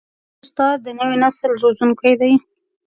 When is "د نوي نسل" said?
0.85-1.49